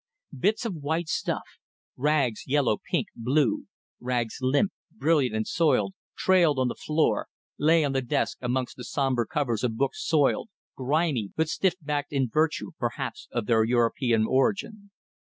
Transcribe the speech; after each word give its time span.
Bits 0.35 0.65
of 0.65 0.73
white 0.77 1.07
stuff; 1.09 1.43
rags 1.95 2.47
yellow, 2.47 2.79
pink, 2.89 3.09
blue: 3.15 3.67
rags 3.99 4.39
limp, 4.41 4.71
brilliant 4.97 5.35
and 5.35 5.45
soiled, 5.47 5.93
trailed 6.15 6.57
on 6.57 6.69
the 6.69 6.73
floor, 6.73 7.27
lay 7.59 7.85
on 7.85 7.91
the 7.91 8.01
desk 8.01 8.39
amongst 8.41 8.77
the 8.77 8.83
sombre 8.83 9.27
covers 9.27 9.63
of 9.63 9.77
books 9.77 10.03
soiled, 10.03 10.49
grimy, 10.75 11.29
but 11.35 11.49
stiff 11.49 11.75
backed, 11.79 12.13
in 12.13 12.27
virtue, 12.27 12.71
perhaps, 12.79 13.27
of 13.31 13.45
their 13.45 13.63
European 13.63 14.25
origin. 14.27 14.89